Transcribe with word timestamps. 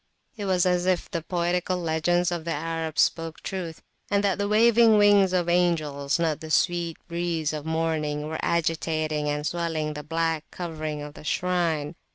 It 0.35 0.45
was 0.45 0.65
as 0.65 0.87
if 0.87 1.11
the 1.11 1.21
poetical 1.21 1.77
legends 1.77 2.31
of 2.31 2.43
the 2.43 2.53
Arab 2.53 2.97
spoke 2.97 3.41
truth, 3.43 3.83
and 4.09 4.23
that 4.23 4.39
the 4.39 4.47
waving 4.47 4.97
wings 4.97 5.31
of 5.31 5.47
angels, 5.47 6.17
not 6.17 6.39
the 6.39 6.49
sweet 6.49 6.97
breeze 7.07 7.53
of 7.53 7.67
morning, 7.67 8.27
were 8.27 8.39
agitating 8.41 9.29
and 9.29 9.45
swelling 9.45 9.93
the 9.93 10.01
black 10.01 10.45
covering 10.49 11.03
of 11.03 11.13
the 11.13 11.23
shrine. 11.23 11.93